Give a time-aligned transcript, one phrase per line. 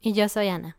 [0.00, 0.78] Y yo soy Ana.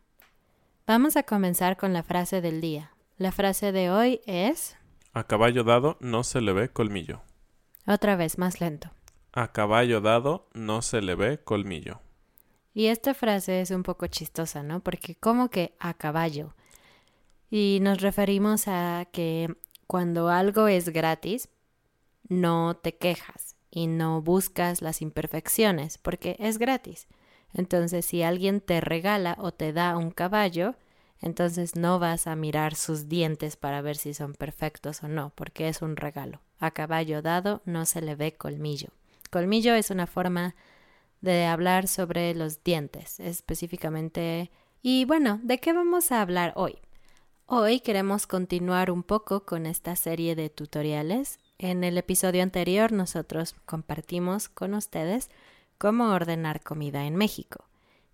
[0.86, 2.92] Vamos a comenzar con la frase del día.
[3.18, 4.76] La frase de hoy es...
[5.12, 7.20] A caballo dado no se le ve colmillo.
[7.86, 8.90] Otra vez, más lento.
[9.32, 12.00] A caballo dado no se le ve colmillo.
[12.72, 14.80] Y esta frase es un poco chistosa, ¿no?
[14.80, 16.54] Porque como que a caballo.
[17.50, 19.54] Y nos referimos a que
[19.86, 21.50] cuando algo es gratis,
[22.28, 27.06] no te quejas y no buscas las imperfecciones, porque es gratis.
[27.52, 30.74] Entonces, si alguien te regala o te da un caballo,
[31.20, 35.68] entonces no vas a mirar sus dientes para ver si son perfectos o no, porque
[35.68, 36.40] es un regalo.
[36.58, 38.88] A caballo dado no se le ve colmillo.
[39.30, 40.54] Colmillo es una forma
[41.20, 44.50] de hablar sobre los dientes, específicamente.
[44.82, 46.78] Y bueno, ¿de qué vamos a hablar hoy?
[47.46, 51.38] Hoy queremos continuar un poco con esta serie de tutoriales.
[51.58, 55.28] En el episodio anterior nosotros compartimos con ustedes
[55.80, 57.64] cómo ordenar comida en México.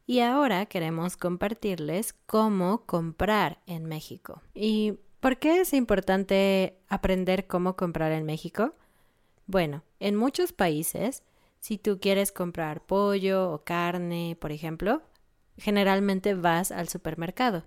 [0.06, 4.40] Y ahora queremos compartirles cómo comprar en México.
[4.54, 8.72] ¿Y por qué es importante aprender cómo comprar en México?
[9.48, 11.24] Bueno, en muchos países,
[11.58, 15.02] si tú quieres comprar pollo o carne, por ejemplo,
[15.58, 17.64] generalmente vas al supermercado.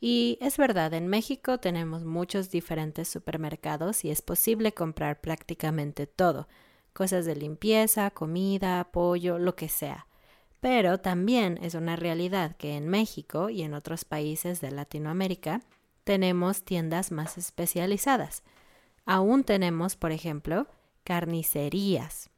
[0.00, 6.48] Y es verdad, en México tenemos muchos diferentes supermercados y es posible comprar prácticamente todo,
[6.94, 10.06] cosas de limpieza, comida, pollo, lo que sea.
[10.60, 15.60] Pero también es una realidad que en México y en otros países de Latinoamérica
[16.04, 18.42] tenemos tiendas más especializadas.
[19.04, 20.66] Aún tenemos, por ejemplo,
[21.02, 22.30] carnicerías.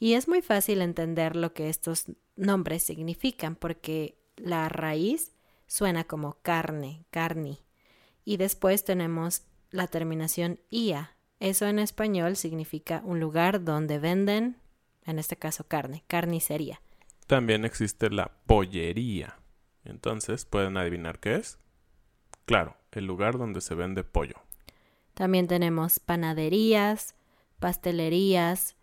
[0.00, 5.32] Y es muy fácil entender lo que estos nombres significan porque la raíz
[5.66, 7.60] suena como carne, carni.
[8.24, 11.16] Y después tenemos la terminación ia.
[11.40, 14.56] Eso en español significa un lugar donde venden,
[15.04, 16.80] en este caso carne, carnicería.
[17.28, 19.38] También existe la pollería.
[19.84, 21.58] Entonces, ¿pueden adivinar qué es?
[22.44, 24.34] Claro, el lugar donde se vende pollo.
[25.14, 27.14] También tenemos panaderías,
[27.60, 28.76] pastelerías,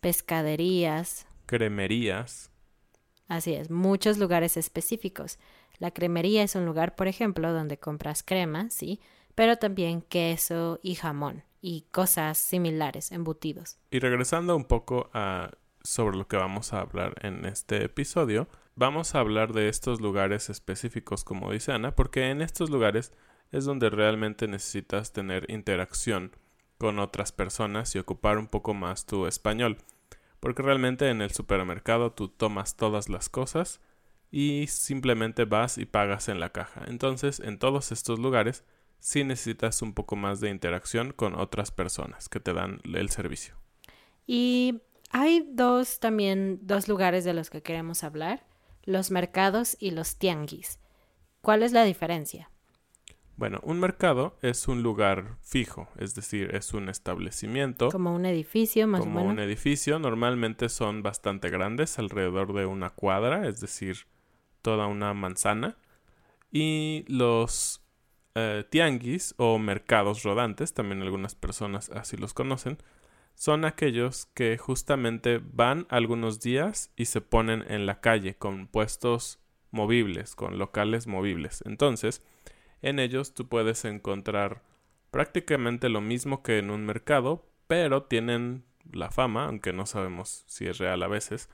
[0.00, 1.26] pescaderías.
[1.46, 2.50] Cremerías.
[3.26, 5.38] Así es, muchos lugares específicos.
[5.78, 9.00] La cremería es un lugar, por ejemplo, donde compras crema, sí,
[9.34, 13.78] pero también queso y jamón y cosas similares, embutidos.
[13.90, 15.50] Y regresando un poco a
[15.82, 20.50] sobre lo que vamos a hablar en este episodio, vamos a hablar de estos lugares
[20.50, 23.12] específicos, como dice Ana, porque en estos lugares
[23.52, 26.32] es donde realmente necesitas tener interacción
[26.76, 29.78] con otras personas y ocupar un poco más tu español.
[30.40, 33.80] Porque realmente en el supermercado tú tomas todas las cosas
[34.30, 36.82] y simplemente vas y pagas en la caja.
[36.86, 38.64] Entonces, en todos estos lugares
[38.98, 43.54] sí necesitas un poco más de interacción con otras personas que te dan el servicio.
[44.26, 44.80] Y
[45.10, 48.46] hay dos también, dos lugares de los que queremos hablar.
[48.84, 50.78] los mercados y los tianguis.
[51.42, 52.50] ¿Cuál es la diferencia?
[53.36, 57.90] Bueno, un mercado es un lugar fijo, es decir, es un establecimiento.
[57.90, 59.32] Como un edificio, más como o menos.
[59.34, 59.98] un edificio.
[59.98, 64.06] Normalmente son bastante grandes, alrededor de una cuadra, es decir,
[64.62, 65.76] toda una manzana.
[66.50, 67.82] Y los
[68.34, 72.78] eh, tianguis o mercados rodantes, también algunas personas así los conocen,
[73.34, 79.38] son aquellos que justamente van algunos días y se ponen en la calle con puestos
[79.70, 81.62] movibles, con locales movibles.
[81.64, 82.24] Entonces,
[82.82, 84.62] en ellos tú puedes encontrar
[85.10, 90.66] prácticamente lo mismo que en un mercado, pero tienen la fama, aunque no sabemos si
[90.66, 91.48] es real a veces,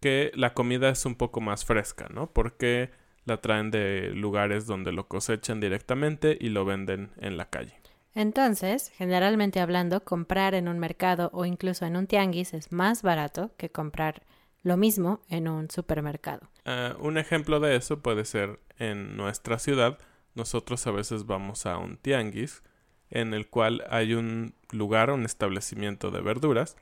[0.00, 2.32] que la comida es un poco más fresca, ¿no?
[2.32, 2.90] Porque
[3.24, 7.74] la traen de lugares donde lo cosechan directamente y lo venden en la calle.
[8.14, 13.52] Entonces, generalmente hablando, comprar en un mercado o incluso en un tianguis es más barato
[13.56, 14.22] que comprar
[14.62, 16.48] lo mismo en un supermercado.
[16.66, 19.98] Uh, un ejemplo de eso puede ser en nuestra ciudad.
[20.34, 22.62] Nosotros a veces vamos a un tianguis
[23.10, 26.76] en el cual hay un lugar, un establecimiento de verduras,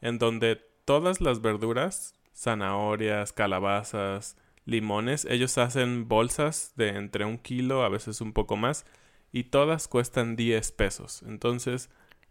[0.00, 7.82] en donde todas las verduras, zanahorias, calabazas, limones, ellos hacen bolsas de entre un kilo,
[7.82, 8.84] a veces un poco más,
[9.32, 11.22] y todas cuestan 10 pesos.
[11.26, 11.90] Entonces,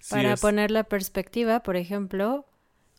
[0.09, 0.41] Para es...
[0.41, 2.45] poner la perspectiva, por ejemplo,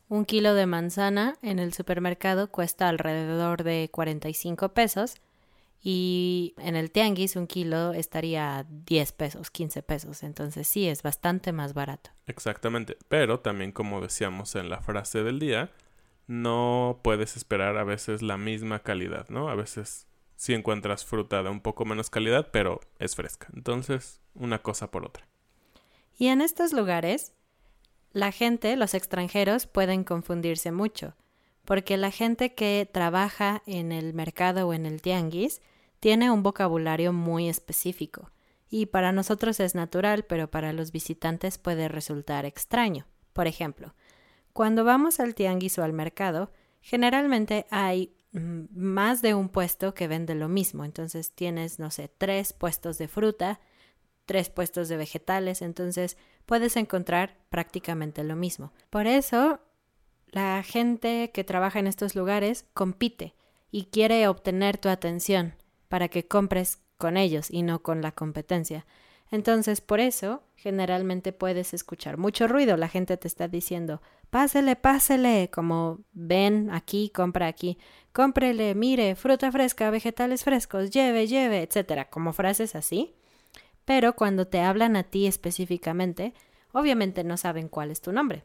[0.09, 5.15] un kilo de manzana en el supermercado cuesta alrededor de 45 pesos
[5.83, 10.23] y en el tianguis un kilo estaría a 10 pesos, 15 pesos.
[10.23, 12.11] Entonces sí, es bastante más barato.
[12.27, 15.71] Exactamente, pero también como decíamos en la frase del día,
[16.33, 19.49] no puedes esperar a veces la misma calidad, ¿no?
[19.51, 23.49] A veces sí encuentras fruta de un poco menos calidad, pero es fresca.
[23.55, 25.29] Entonces, una cosa por otra.
[26.17, 27.33] Y en estos lugares,
[28.13, 31.15] la gente, los extranjeros, pueden confundirse mucho,
[31.67, 35.61] porque la gente que trabaja en el mercado o en el tianguis
[36.01, 38.31] tiene un vocabulario muy específico,
[38.71, 43.07] y para nosotros es natural, pero para los visitantes puede resultar extraño.
[43.35, 43.95] Por ejemplo,
[44.53, 46.51] cuando vamos al tianguis o al mercado,
[46.81, 50.85] generalmente hay mm, más de un puesto que vende lo mismo.
[50.85, 53.61] Entonces tienes, no sé, tres puestos de fruta,
[54.27, 56.17] tres puestos de vegetales, entonces
[56.47, 58.73] puedes encontrar prácticamente lo mismo.
[58.91, 59.61] Por eso,
[60.27, 63.35] la gente que trabaja en estos lugares compite
[63.71, 65.55] y quiere obtener tu atención
[65.89, 68.87] para que compres con ellos y no con la competencia.
[69.33, 72.77] Entonces, por eso, generalmente puedes escuchar mucho ruido.
[72.77, 77.79] La gente te está diciendo, pásele, pásele, como ven aquí, compra aquí,
[78.13, 83.15] cómprele, mire, fruta fresca, vegetales frescos, lleve, lleve, etcétera, como frases así.
[83.87, 86.35] Pero cuando te hablan a ti específicamente,
[86.73, 88.45] obviamente no saben cuál es tu nombre.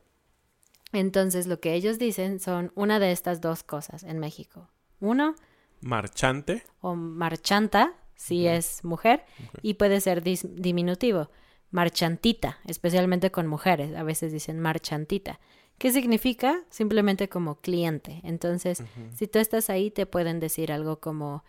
[0.93, 4.69] Entonces, lo que ellos dicen son una de estas dos cosas en México.
[5.01, 5.35] Uno,
[5.81, 9.23] Marchante, o marchanta, si es mujer,
[9.61, 11.29] y puede ser dis- diminutivo.
[11.71, 15.39] Marchantita, especialmente con mujeres, a veces dicen marchantita.
[15.77, 16.63] ¿Qué significa?
[16.69, 18.19] Simplemente como cliente.
[18.23, 18.83] Entonces,
[19.15, 21.43] si tú estás ahí, te pueden decir algo como,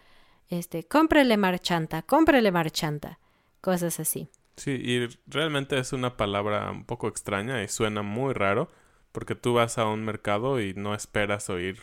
[0.51, 3.19] este, cómprele marchanta, cómprele marchanta,
[3.61, 4.29] cosas así.
[4.57, 8.71] sí, y realmente es una palabra un poco extraña y suena muy raro,
[9.13, 11.79] porque tú vas a un mercado y no esperas oír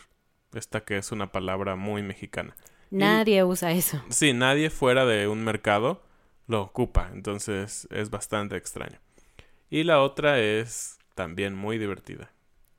[0.54, 2.54] esta que es una palabra muy mexicana.
[2.90, 4.02] Nadie usa eso.
[4.10, 6.02] Sí, nadie fuera de un mercado
[6.46, 8.98] lo ocupa, entonces es bastante extraño.
[9.68, 12.30] Y la otra es también muy divertida.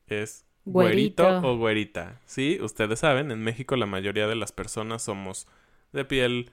[0.06, 1.48] Es güerito, Güerito.
[1.48, 2.20] o güerita.
[2.24, 5.46] Sí, ustedes saben, en México la mayoría de las personas somos
[5.92, 6.50] de piel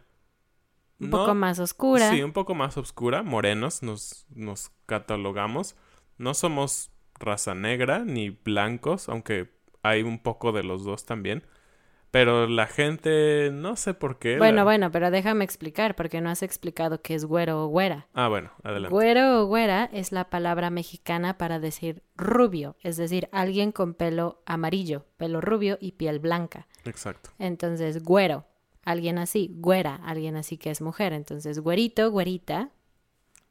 [0.99, 2.09] Un no- poco más oscura.
[2.11, 5.75] Sí, un poco más oscura, morenos nos, nos catalogamos.
[6.17, 11.43] No somos raza negra ni blancos, aunque hay un poco de los dos también.
[12.15, 14.37] Pero la gente, no sé por qué.
[14.37, 18.07] Bueno, la- bueno, pero déjame explicar, porque no has explicado qué es güero o güera.
[18.13, 18.89] Ah, bueno, adelante.
[18.93, 24.41] Güero o güera es la palabra mexicana para decir rubio, es decir, alguien con pelo
[24.45, 26.67] amarillo, pelo rubio y piel blanca.
[26.85, 27.31] Exacto.
[27.37, 28.45] Entonces, güero,
[28.85, 31.11] alguien así, güera, alguien así que es mujer.
[31.11, 32.69] Entonces, güerito, güerita,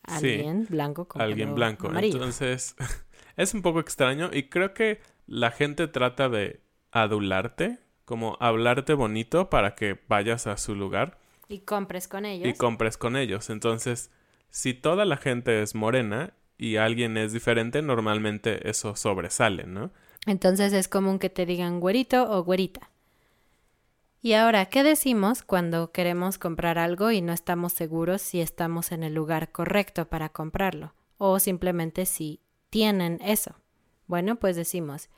[0.07, 1.89] Sí, alguien blanco con Alguien pelo blanco.
[1.89, 2.15] amarillo.
[2.17, 2.77] Entonces,
[3.37, 9.51] es un poco extraño y creo que la gente trata de adularte, como hablarte bonito
[9.51, 11.19] para que vayas a su lugar.
[11.49, 12.49] Y compres con ellos.
[12.49, 13.51] y compres con ellos.
[13.51, 14.11] Entonces,
[14.51, 19.91] si toda la gente es morena y alguien es diferente, normalmente eso sobresale, ¿no?
[20.27, 22.91] Entonces es común que te digan güerito o güerita.
[24.23, 29.03] Y ahora, ¿qué decimos cuando queremos comprar algo y no estamos seguros si estamos en
[29.03, 30.95] el lugar correcto para comprarlo?
[31.19, 33.55] O simplemente si tienen eso.
[34.07, 35.11] Bueno, pues decimos,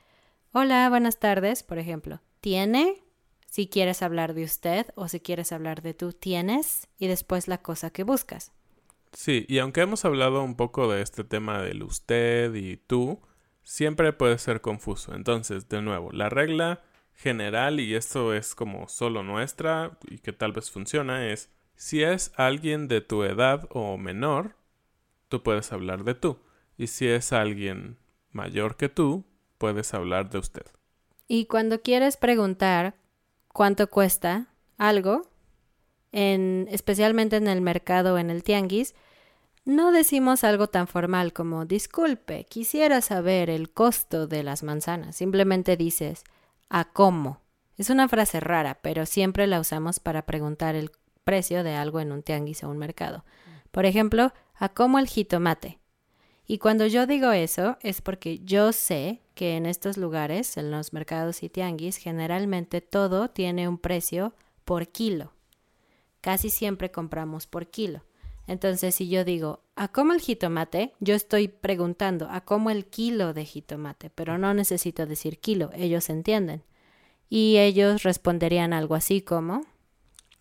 [0.51, 2.21] hola, buenas tardes, por ejemplo.
[2.47, 3.03] ¿Tiene
[3.49, 7.59] si quieres hablar de usted o si quieres hablar de tú, tienes y después la
[7.59, 8.53] cosa que buscas.
[9.13, 13.21] Sí, y aunque hemos hablado un poco de este tema del usted y tú,
[13.65, 15.13] siempre puede ser confuso.
[15.17, 16.85] Entonces, de nuevo, la regla
[17.15, 22.31] general, y esto es como solo nuestra y que tal vez funciona, es si es
[22.37, 24.55] alguien de tu edad o menor,
[25.27, 26.39] tú puedes hablar de tú.
[26.79, 27.99] Y si es alguien
[28.31, 29.25] mayor que tú,
[29.59, 30.67] puedes hablar de usted.
[31.29, 32.95] Y cuando quieres preguntar
[33.53, 35.23] cuánto cuesta algo,
[36.13, 38.95] en, especialmente en el mercado o en el tianguis,
[39.65, 45.17] no decimos algo tan formal como disculpe, quisiera saber el costo de las manzanas.
[45.17, 46.23] Simplemente dices
[46.69, 47.41] a cómo.
[47.77, 50.93] Es una frase rara, pero siempre la usamos para preguntar el
[51.25, 53.25] precio de algo en un tianguis o un mercado.
[53.73, 55.81] Por ejemplo, a cómo el jitomate.
[56.47, 60.93] Y cuando yo digo eso es porque yo sé que en estos lugares, en los
[60.93, 64.33] mercados y tianguis, generalmente todo tiene un precio
[64.65, 65.33] por kilo.
[66.21, 68.03] Casi siempre compramos por kilo.
[68.47, 70.93] Entonces, si yo digo, ¿a cómo el jitomate?
[71.01, 74.11] Yo estoy preguntando, ¿a cómo el kilo de jitomate?
[74.11, 76.63] Pero no necesito decir kilo, ellos entienden.
[77.29, 79.67] Y ellos responderían algo así como...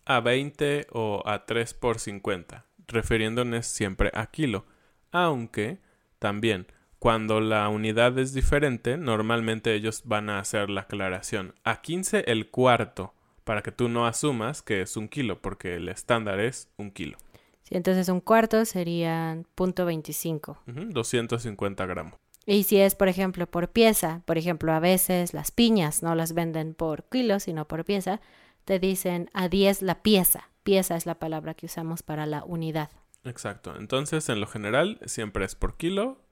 [0.04, 4.66] A 20 o a 3 por 50, refiriéndonos siempre a kilo.
[5.10, 5.80] Aunque,
[6.18, 6.66] también,
[6.98, 11.54] cuando la unidad es diferente, normalmente ellos van a hacer la aclaración.
[11.62, 13.12] A 15 el cuarto,
[13.44, 17.18] para que tú no asumas que es un kilo, porque el estándar es un kilo.
[17.62, 20.56] Sí, entonces un cuarto serían punto .25.
[20.66, 22.14] 250 gramos.
[22.46, 26.32] Y si es, por ejemplo, por pieza, por ejemplo, a veces las piñas no las
[26.32, 28.20] venden por kilo, sino por pieza,
[28.64, 30.48] te dicen a 10 la pieza.
[30.62, 32.90] Pieza es la palabra que usamos para la unidad.
[33.26, 33.74] Exacto.
[33.76, 36.22] Entonces, en lo general, siempre es por kilo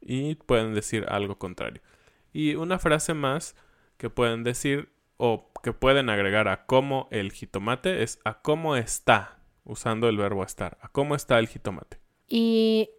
[0.00, 1.82] y pueden decir algo contrario.
[2.32, 3.56] Y una frase más
[3.96, 9.38] que pueden decir o que pueden agregar a cómo el jitomate es a cómo está
[9.64, 10.78] usando el verbo estar.
[10.82, 11.98] ¿A cómo está el jitomate?
[12.26, 12.90] Y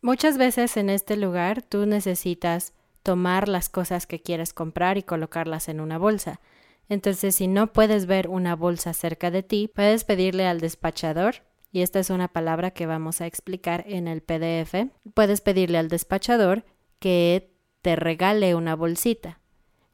[0.00, 5.68] muchas veces en este lugar tú necesitas tomar las cosas que quieres comprar y colocarlas
[5.68, 6.40] en una bolsa.
[6.88, 11.82] Entonces, si no puedes ver una bolsa cerca de ti, puedes pedirle al despachador, y
[11.82, 16.64] esta es una palabra que vamos a explicar en el PDF, puedes pedirle al despachador
[16.98, 19.40] que te regale una bolsita.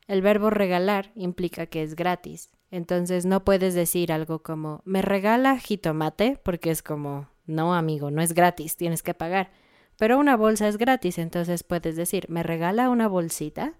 [0.07, 2.51] El verbo regalar implica que es gratis.
[2.71, 8.21] Entonces no puedes decir algo como, me regala jitomate, porque es como, no amigo, no
[8.21, 9.51] es gratis, tienes que pagar.
[9.97, 13.75] Pero una bolsa es gratis, entonces puedes decir, me regala una bolsita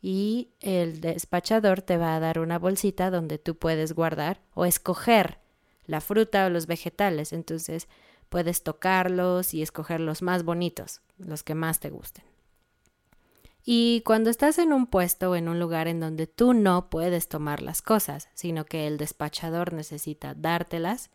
[0.00, 5.39] y el despachador te va a dar una bolsita donde tú puedes guardar o escoger
[5.90, 7.32] la fruta o los vegetales.
[7.32, 7.88] Entonces
[8.28, 12.24] puedes tocarlos y escoger los más bonitos, los que más te gusten.
[13.62, 17.28] Y cuando estás en un puesto o en un lugar en donde tú no puedes
[17.28, 21.10] tomar las cosas, sino que el despachador necesita dártelas,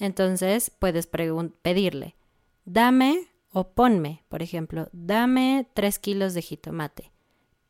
[0.00, 2.16] entonces puedes pedirle,
[2.64, 7.12] dame o ponme, por ejemplo, dame tres kilos de jitomate,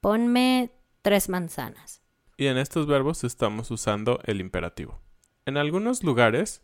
[0.01, 0.71] ponme
[1.03, 2.01] tres manzanas.
[2.37, 4.99] Y en estos verbos estamos usando el imperativo.
[5.47, 6.63] En algunos lugares,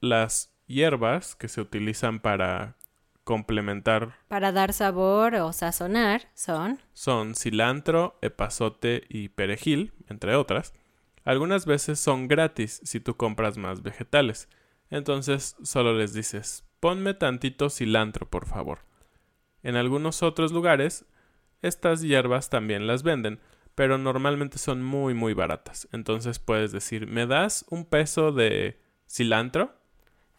[0.00, 2.76] las hierbas que se utilizan para
[3.24, 4.16] complementar.
[4.28, 6.78] Para dar sabor o sazonar son.
[6.92, 10.74] Son cilantro, epazote y perejil, entre otras.
[11.24, 14.48] Algunas veces son gratis si tú compras más vegetales.
[14.90, 18.80] Entonces solo les dices, ponme tantito cilantro, por favor.
[19.64, 21.04] En algunos otros lugares,
[21.62, 23.40] estas hierbas también las venden,
[23.76, 25.86] pero normalmente son muy muy baratas.
[25.92, 29.76] Entonces puedes decir, ¿me das un peso de cilantro?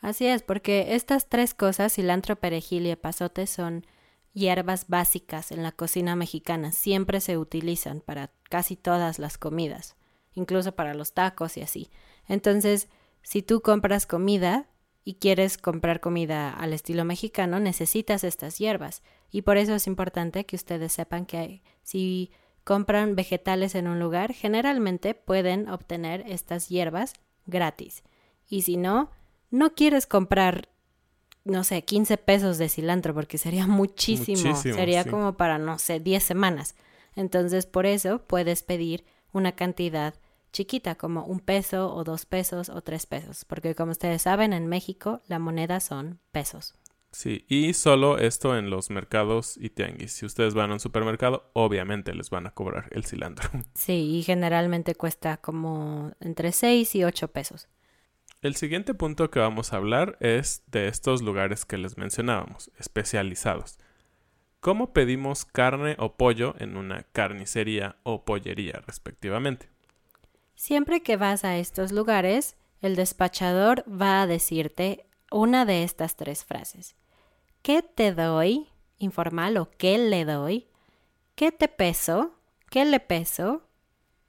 [0.02, 3.86] Así es, porque estas tres cosas, cilantro, perejil y epazote, son
[4.34, 6.72] hierbas básicas en la cocina mexicana.
[6.72, 9.96] Siempre se utilizan para casi todas las comidas,
[10.34, 11.90] incluso para los tacos y así.
[12.28, 12.90] Entonces,
[13.22, 14.68] si tú compras comida
[15.04, 19.04] y quieres comprar comida al estilo mexicano, necesitas estas hierbas.
[19.30, 22.32] Y por eso es importante que ustedes sepan que si
[22.68, 27.14] compran vegetales en un lugar, generalmente pueden obtener estas hierbas
[27.46, 28.04] gratis.
[28.50, 29.10] Y si no,
[29.52, 30.68] no quieres comprar,
[31.46, 34.54] no sé, 15 pesos de cilantro porque sería muchísimo.
[34.58, 36.76] sería como para, no sé, 10 semanas.
[37.16, 40.16] Entonces, por eso puedes pedir una cantidad
[40.52, 44.68] chiquita, como un peso o dos pesos o tres pesos, porque como ustedes saben, en
[44.68, 46.74] México la moneda son pesos.
[47.18, 50.12] Sí, y solo esto en los mercados y tianguis.
[50.12, 53.50] Si ustedes van a un supermercado, obviamente les van a cobrar el cilantro.
[53.74, 57.70] Sí, y generalmente cuesta como entre 6 y 8 pesos.
[58.44, 63.80] El siguiente punto que vamos a hablar es de estos lugares que les mencionábamos, especializados.
[64.60, 69.72] ¿Cómo pedimos carne o pollo en una carnicería o pollería respectivamente?
[70.54, 76.46] Siempre que vas a estos lugares, el despachador va a decirte una de estas tres
[76.46, 76.96] frases.
[77.62, 78.68] ¿Qué te doy?
[78.98, 80.68] Informal o ¿qué le doy?
[81.36, 82.32] ¿Qué te peso?
[82.70, 83.62] ¿Qué le peso?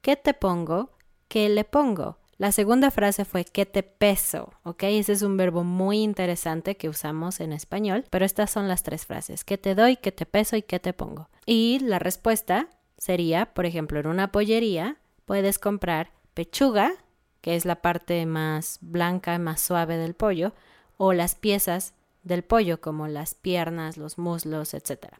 [0.01, 0.91] ¿Qué te pongo?
[1.27, 2.17] ¿Qué le pongo?
[2.37, 4.53] La segunda frase fue ¿qué te peso?
[4.63, 4.83] ¿Ok?
[4.83, 9.05] Ese es un verbo muy interesante que usamos en español, pero estas son las tres
[9.05, 9.43] frases.
[9.43, 9.97] ¿Qué te doy?
[9.97, 10.55] ¿Qué te peso?
[10.55, 11.29] ¿Y qué te pongo?
[11.45, 16.93] Y la respuesta sería, por ejemplo, en una pollería puedes comprar pechuga,
[17.41, 20.53] que es la parte más blanca, más suave del pollo,
[20.95, 25.13] o las piezas del pollo, como las piernas, los muslos, etc.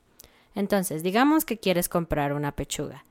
[0.56, 3.06] Entonces, digamos que quieres comprar una pechuga.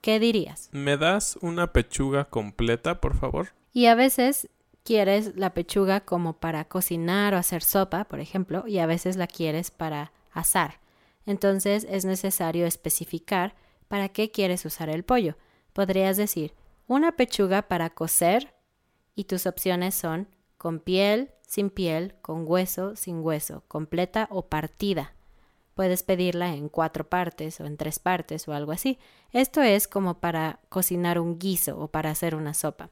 [0.00, 0.68] ¿Qué dirías?
[0.72, 3.48] ¿Me das una pechuga completa, por favor?
[3.72, 4.48] Y a veces
[4.84, 9.26] quieres la pechuga como para cocinar o hacer sopa, por ejemplo, y a veces la
[9.26, 10.78] quieres para asar.
[11.26, 13.56] Entonces es necesario especificar
[13.88, 15.36] para qué quieres usar el pollo.
[15.72, 16.54] Podrías decir
[16.86, 18.54] una pechuga para cocer
[19.16, 25.14] y tus opciones son con piel, sin piel, con hueso, sin hueso, completa o partida.
[25.74, 28.98] Puedes pedirla en cuatro partes o en tres partes o algo así.
[29.32, 32.90] Esto es como para cocinar un guiso o para hacer una sopa.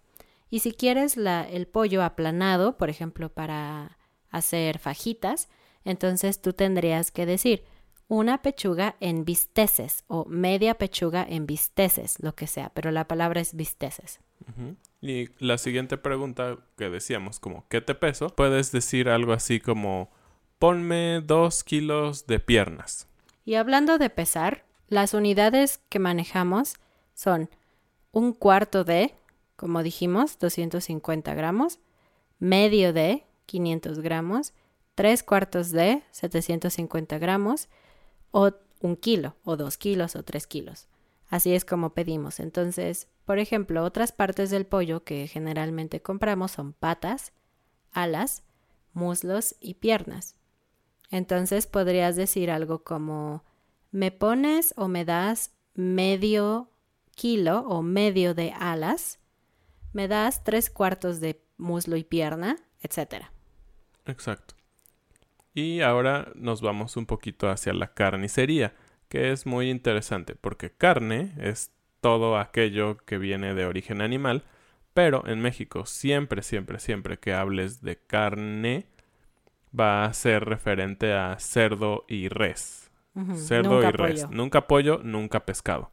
[0.51, 3.99] Y si quieres el pollo aplanado, por ejemplo, para
[4.31, 5.49] hacer fajitas,
[5.85, 7.65] entonces tú tendrías que decir
[8.07, 13.41] una pechuga en bisteces o media pechuga en bisteces, lo que sea, pero la palabra
[13.41, 14.21] es bisteces.
[15.01, 18.29] Y la siguiente pregunta que decíamos, como ¿qué te peso?
[18.29, 20.11] Puedes decir algo así como
[20.59, 23.07] ponme dos kilos de piernas.
[23.45, 26.75] Y hablando de pesar, las unidades que manejamos
[27.15, 27.51] son
[28.13, 29.15] un cuarto de,
[29.57, 31.81] como dijimos, 250 gramos,
[32.39, 34.55] medio de, 500 gramos,
[34.95, 37.69] tres cuartos de, 750 gramos,
[38.31, 40.87] o un kilo, o dos kilos, o tres kilos.
[41.29, 42.41] Así es como pedimos.
[42.41, 47.33] Entonces, por ejemplo, otras partes del pollo que generalmente compramos son patas,
[47.93, 48.45] alas,
[48.93, 50.37] muslos y piernas.
[51.11, 53.45] Entonces podrías decir algo como,
[53.91, 56.71] ¿me pones o me das medio
[57.15, 59.19] kilo o medio de alas?
[59.93, 62.57] ¿Me das tres cuartos de muslo y pierna?
[62.81, 63.33] Etcétera.
[64.07, 64.55] Exacto.
[65.55, 68.75] Y ahora nos vamos un poquito hacia la carnicería,
[69.15, 74.43] que es muy interesante porque carne es todo aquello que viene de origen animal,
[74.93, 78.89] pero en México siempre, siempre, siempre que hables de carne,
[79.79, 82.91] va a ser referente a cerdo y res.
[83.37, 84.29] Cerdo y res.
[84.31, 85.93] Nunca pollo, nunca pescado.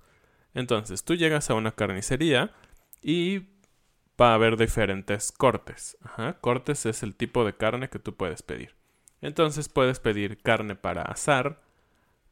[0.56, 2.56] Entonces, tú llegas a una carnicería
[3.04, 3.50] y
[4.20, 5.96] va a haber diferentes cortes.
[6.42, 8.74] Cortes es el tipo de carne que tú puedes pedir.
[9.22, 11.62] Entonces puedes pedir carne para asar,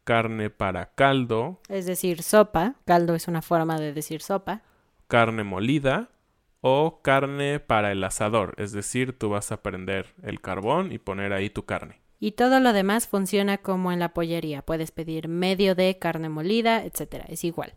[0.09, 1.61] carne para caldo.
[1.69, 2.73] Es decir, sopa.
[2.85, 4.63] Caldo es una forma de decir sopa.
[5.07, 6.09] Carne molida
[6.61, 11.31] o carne para el asador, es decir, tú vas a prender el carbón y poner
[11.31, 12.01] ahí tu carne.
[12.19, 14.63] Y todo lo demás funciona como en la pollería.
[14.63, 17.75] Puedes pedir medio de carne molida, etcétera, es igual.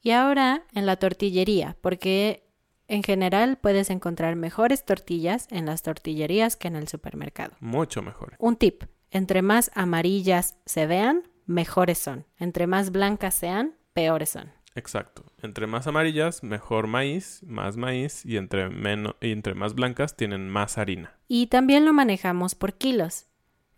[0.00, 2.42] Y ahora en la tortillería, porque
[2.88, 7.52] en general puedes encontrar mejores tortillas en las tortillerías que en el supermercado.
[7.60, 8.34] Mucho mejor.
[8.38, 12.24] Un tip, entre más amarillas se vean, mejores son.
[12.38, 14.52] Entre más blancas sean, peores son.
[14.74, 15.24] Exacto.
[15.42, 20.48] Entre más amarillas, mejor maíz, más maíz y entre, menos, y entre más blancas tienen
[20.48, 21.18] más harina.
[21.28, 23.26] Y también lo manejamos por kilos.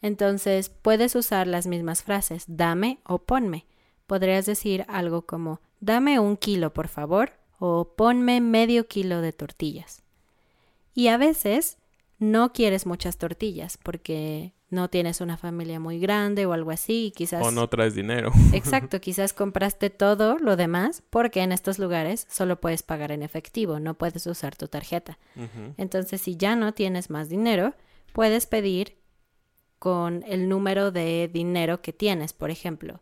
[0.03, 3.67] Entonces puedes usar las mismas frases, dame o ponme.
[4.07, 10.03] Podrías decir algo como, dame un kilo, por favor, o ponme medio kilo de tortillas.
[10.93, 11.79] Y a veces
[12.19, 17.11] no quieres muchas tortillas porque no tienes una familia muy grande o algo así, y
[17.13, 17.45] quizás...
[17.45, 18.33] O no traes dinero.
[18.53, 23.79] Exacto, quizás compraste todo lo demás porque en estos lugares solo puedes pagar en efectivo,
[23.79, 25.19] no puedes usar tu tarjeta.
[25.77, 27.75] Entonces, si ya no tienes más dinero,
[28.13, 28.97] puedes pedir
[29.79, 32.33] con el número de dinero que tienes.
[32.33, 33.01] Por ejemplo,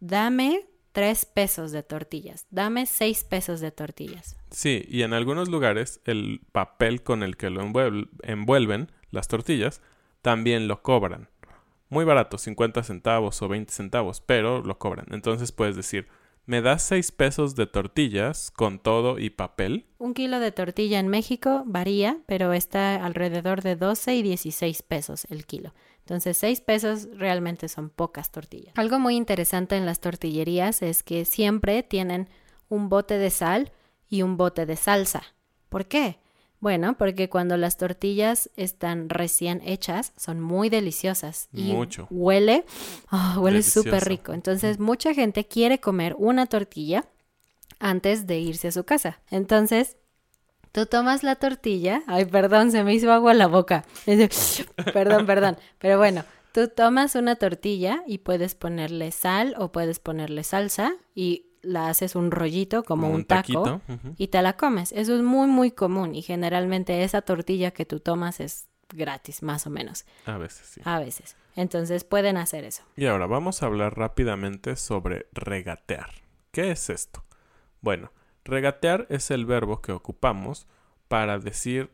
[0.00, 4.36] dame tres pesos de tortillas, dame seis pesos de tortillas.
[4.50, 7.62] Sí, y en algunos lugares el papel con el que lo
[8.22, 9.80] envuelven las tortillas
[10.22, 11.28] también lo cobran.
[11.88, 15.06] Muy barato, 50 centavos o 20 centavos, pero lo cobran.
[15.10, 16.08] Entonces puedes decir,
[16.46, 19.86] ¿me das 6 pesos de tortillas con todo y papel?
[19.98, 25.26] Un kilo de tortilla en México varía, pero está alrededor de 12 y 16 pesos
[25.28, 25.74] el kilo.
[25.98, 28.72] Entonces 6 pesos realmente son pocas tortillas.
[28.78, 32.30] Algo muy interesante en las tortillerías es que siempre tienen
[32.70, 33.70] un bote de sal
[34.08, 35.22] y un bote de salsa.
[35.68, 36.21] ¿Por qué?
[36.62, 41.48] Bueno, porque cuando las tortillas están recién hechas, son muy deliciosas.
[41.52, 42.06] Y Mucho.
[42.08, 42.64] Huele,
[43.08, 44.32] ah, huele súper rico.
[44.32, 47.04] Entonces, mucha gente quiere comer una tortilla
[47.80, 49.20] antes de irse a su casa.
[49.32, 49.96] Entonces,
[50.70, 52.02] Tú tomas la tortilla.
[52.06, 53.84] Ay, perdón, se me hizo agua en la boca.
[54.94, 55.58] perdón, perdón.
[55.78, 61.51] Pero bueno, tú tomas una tortilla y puedes ponerle sal o puedes ponerle salsa y
[61.62, 63.80] la haces un rollito como, un, taco
[64.18, 64.92] y te la comes.
[64.92, 69.66] Eso es muy, muy común y generalmente esa tortilla que tú tomas es gratis, más
[69.66, 70.04] o menos.
[70.26, 70.80] A veces, sí.
[70.84, 71.36] A veces.
[71.56, 72.82] Entonces pueden hacer eso.
[72.96, 76.10] Y ahora vamos a hablar rápidamente sobre regatear.
[76.50, 77.24] ¿Qué es esto?
[77.80, 78.12] Bueno,
[78.44, 80.66] regatear es el verbo que ocupamos
[81.08, 81.90] para decir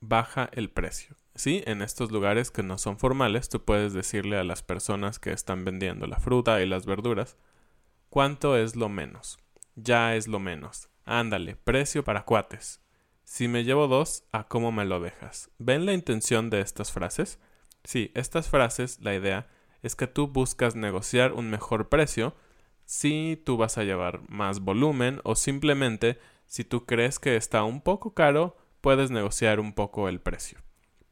[0.00, 1.16] baja el precio.
[1.34, 5.32] Sí, en estos lugares que no son formales, tú puedes decirle a las personas que
[5.32, 7.36] están vendiendo la fruta y las verduras,
[8.14, 9.40] ¿cuánto es lo menos?
[9.74, 10.88] Ya es lo menos.
[11.04, 12.80] Ándale, precio para cuates.
[13.24, 15.50] Si me llevo dos, ¿a cómo me lo dejas?
[15.58, 17.40] ¿Ven la intención de estas frases?
[17.82, 19.48] Sí, estas frases, la idea
[19.82, 22.36] es que tú buscas negociar un mejor precio
[22.84, 27.80] si tú vas a llevar más volumen o simplemente si tú crees que está un
[27.80, 30.60] poco caro, puedes negociar un poco el precio.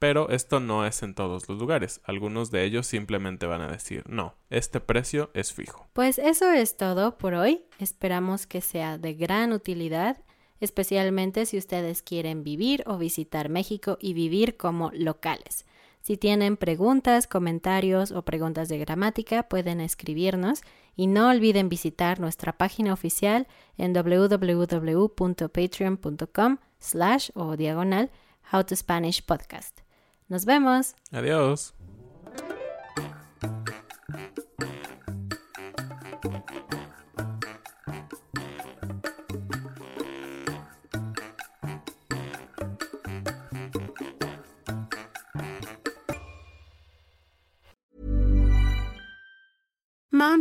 [0.03, 2.01] Pero esto no es en todos los lugares.
[2.03, 5.87] Algunos de ellos simplemente van a decir, no, este precio es fijo.
[5.93, 7.63] Pues eso es todo por hoy.
[7.79, 10.17] Esperamos que sea de gran utilidad,
[10.59, 15.67] especialmente si ustedes quieren vivir o visitar México y vivir como locales.
[16.01, 20.63] Si tienen preguntas, comentarios o preguntas de gramática, pueden escribirnos
[20.97, 23.47] y no olviden visitar nuestra página oficial
[23.79, 28.11] en www.patreon.com slash o diagonal
[28.53, 29.83] How to Spanish Podcast.
[30.29, 30.95] Nos vemos.
[31.11, 31.75] Adiós.